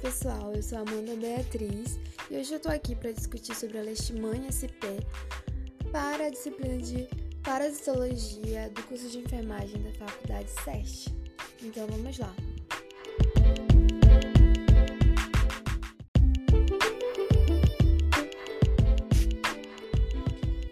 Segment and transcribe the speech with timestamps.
[0.00, 1.98] pessoal, eu sou Amanda Beatriz
[2.30, 4.96] e hoje eu estou aqui para discutir sobre a Leishmania SP
[5.92, 7.06] para a disciplina de
[7.42, 11.14] Parasitologia do curso de enfermagem da Faculdade SEST.
[11.62, 12.34] Então vamos lá.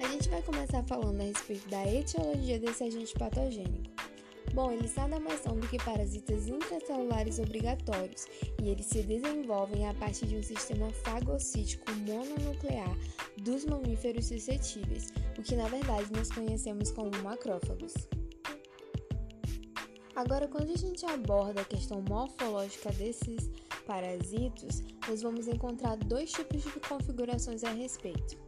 [0.01, 3.98] A gente vai começar falando a respeito da etiologia desse agente patogênico.
[4.59, 8.27] Bom, eles nada mais são do que parasitas intracelulares obrigatórios
[8.61, 12.93] e eles se desenvolvem a partir de um sistema fagocítico mononuclear
[13.41, 17.95] dos mamíferos suscetíveis, o que na verdade nós conhecemos como macrófagos.
[20.17, 23.49] Agora, quando a gente aborda a questão morfológica desses
[23.87, 28.48] parasitos, nós vamos encontrar dois tipos de configurações a respeito.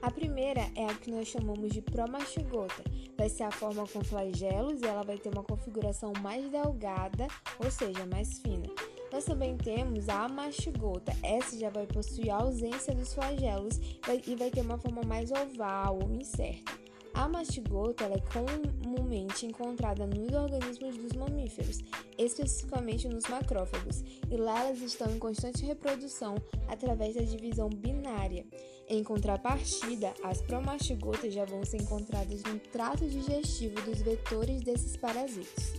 [0.00, 2.84] A primeira é a que nós chamamos de promastigota,
[3.16, 7.26] vai ser a forma com flagelos e ela vai ter uma configuração mais delgada,
[7.58, 8.68] ou seja, mais fina.
[9.12, 11.12] Nós também temos a mastigota.
[11.22, 13.80] Essa já vai possuir a ausência dos flagelos
[14.26, 16.87] e vai ter uma forma mais oval ou incerta.
[17.18, 21.80] A mastigota é comumente encontrada nos organismos dos mamíferos,
[22.16, 26.36] especificamente nos macrófagos, e lá elas estão em constante reprodução
[26.68, 28.46] através da divisão binária.
[28.88, 35.72] Em contrapartida, as promastigotas já vão ser encontradas no trato digestivo dos vetores desses parasitos.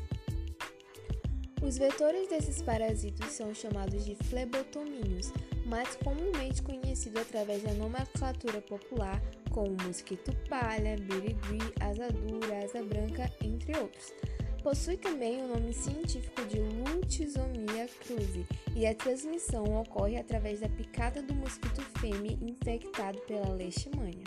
[1.62, 5.32] Os vetores desses parasitos são chamados de flebotomíneos,
[5.66, 13.32] mais comumente conhecido através da nomenclatura popular como mosquito palha, birigui, asa dura, asa branca,
[13.42, 14.14] entre outros.
[14.64, 21.22] Possui também o nome científico de Lutizomia cruzi e a transmissão ocorre através da picada
[21.22, 24.24] do mosquito fêmea infectado pela leishmania.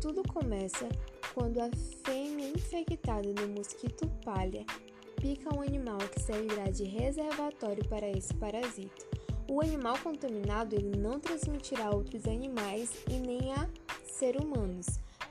[0.00, 0.86] Tudo começa
[1.32, 1.70] quando a
[2.04, 4.64] fêmea infectada do mosquito palha
[5.16, 9.23] pica um animal que servirá de reservatório para esse parasito.
[9.48, 13.68] O animal contaminado ele não transmitirá a outros animais e nem a
[14.04, 14.86] ser humanos.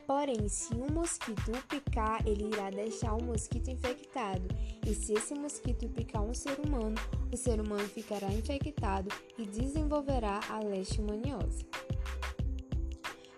[0.06, 4.44] Porém, se um mosquito picar, ele irá deixar o mosquito infectado.
[4.85, 6.96] E se esse mosquito picar um ser humano,
[7.31, 11.66] o ser humano ficará infectado e desenvolverá a leishmaniose.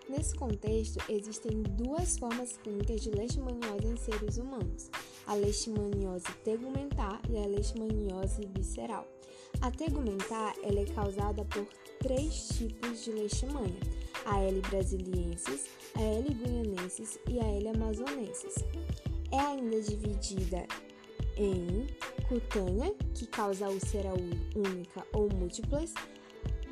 [0.08, 4.90] Nesse contexto, existem duas formas clínicas de leishmaniose em seres humanos:
[5.26, 9.06] a leishmaniose tegumentar e a leishmaniose visceral.
[9.60, 11.66] A tegumentar ela é causada por
[12.00, 13.80] três tipos de leishmania:
[14.24, 18.54] a L brasiliensis, a L guianensis e a L amazonensis.
[19.32, 20.66] É ainda dividida
[21.36, 21.86] em
[22.28, 24.12] cutânea, que causa úlcera
[24.54, 25.92] única ou múltiplas,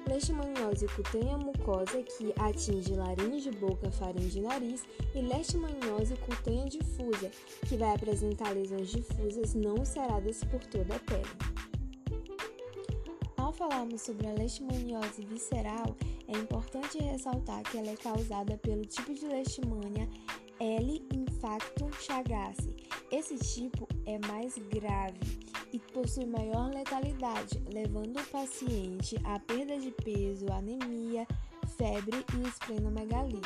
[0.09, 4.85] leishmaniose cutânea mucosa, que atinge laringe, boca, faringe e nariz,
[5.15, 7.31] e leishmaniose cutânea difusa,
[7.69, 11.65] que vai apresentar lesões difusas não ulceradas por toda a pele
[13.55, 15.97] falarmos sobre a leishmaniose visceral,
[16.29, 20.09] é importante ressaltar que ela é causada pelo tipo de leishmania
[20.61, 21.07] L.
[21.13, 22.75] infactum chagassi.
[23.11, 25.19] Esse tipo é mais grave
[25.73, 31.27] e possui maior letalidade, levando o paciente à perda de peso, anemia,
[31.77, 33.41] febre e esplenomegalia.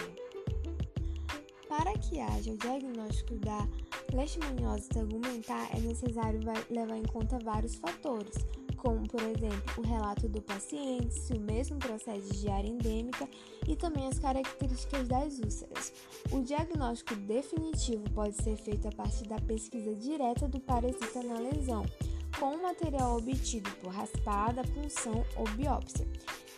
[1.68, 3.66] Para que haja o diagnóstico da
[4.12, 8.34] leishmaniose tegumentar, é necessário levar em conta vários fatores,
[8.78, 13.28] como, por exemplo, o relato do paciente, se o mesmo procede de área endêmica
[13.66, 15.92] e também as características das úlceras.
[16.32, 21.84] O diagnóstico definitivo pode ser feito a partir da pesquisa direta do parasita na lesão,
[22.38, 26.06] com o material obtido por raspada, punção ou biópsia.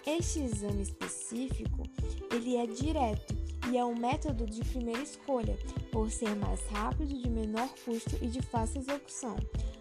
[0.06, 1.82] Este exame específico,
[2.32, 3.34] ele é direto
[3.70, 5.56] e é um método de primeira escolha,
[5.92, 9.36] por ser mais rápido, de menor custo e de fácil execução.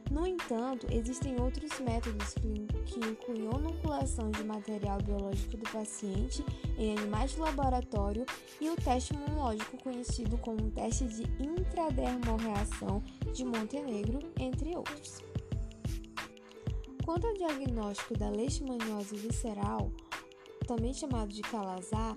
[0.09, 2.34] No entanto, existem outros métodos
[2.86, 3.50] que incluem
[3.90, 6.44] inoculação de material biológico do paciente
[6.78, 8.25] em animais de laboratório
[8.59, 13.03] e o teste imunológico conhecido como teste de intradermorreação
[13.34, 15.20] de Montenegro, entre outros.
[17.06, 19.91] Quanto ao diagnóstico da leishmaniose visceral,
[20.67, 22.16] também chamado de calazar,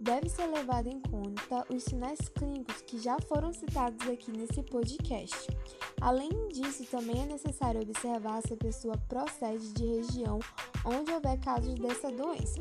[0.00, 5.48] deve ser levado em conta os sinais clínicos que já foram citados aqui nesse podcast.
[6.00, 10.38] Além disso, também é necessário observar se a pessoa procede de região
[10.84, 12.60] onde houver casos dessa doença.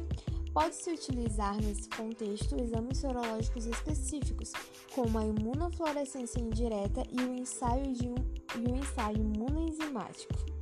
[0.54, 4.52] Pode-se utilizar nesse contexto exames sorológicos específicos,
[4.94, 8.16] como a imunofluorescência indireta e o ensaio, de um,
[8.58, 10.59] e o ensaio imunoenzimático.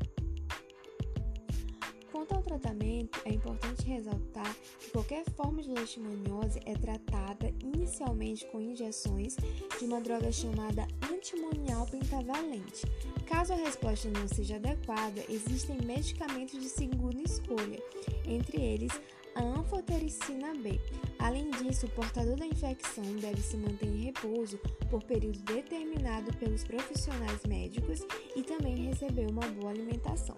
[2.17, 8.59] Quanto ao tratamento, é importante ressaltar que qualquer forma de leishmaniose é tratada inicialmente com
[8.59, 9.35] injeções
[9.77, 12.87] de uma droga chamada antimonial pentavalente.
[13.27, 17.79] Caso a resposta não seja adequada, existem medicamentos de segunda escolha,
[18.25, 18.99] entre eles
[19.35, 20.81] a anfotericina B.
[21.19, 24.57] Além disso, o portador da infecção deve se manter em repouso
[24.89, 27.99] por período determinado pelos profissionais médicos
[28.35, 30.35] e também receber uma boa alimentação.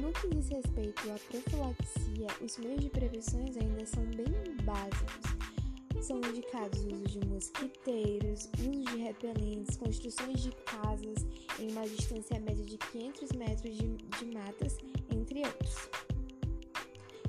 [0.00, 4.26] No que diz respeito à profilaxia, os meios de prevenção ainda são bem
[4.62, 5.38] básicos.
[6.00, 11.26] São indicados o uso de mosquiteiros, uso de repelentes, construções de casas
[11.58, 14.78] em uma distância média de 500 metros de, de matas,
[15.10, 15.88] entre outros.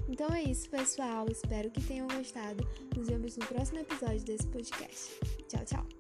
[0.08, 1.28] Então é isso, pessoal.
[1.30, 2.68] Espero que tenham gostado.
[2.96, 5.20] Nos vemos no próximo episódio desse podcast.
[5.48, 5.99] Tchau, tchau.